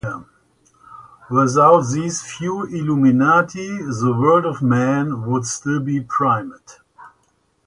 Without 1.29 1.81
these 1.93 2.23
few 2.23 2.63
illuminati, 2.63 3.83
the 3.83 4.17
world 4.19 4.47
of 4.47 4.63
man 4.63 5.27
would 5.29 5.45
still 5.45 5.79
be 5.79 6.01
primate. 6.01 6.79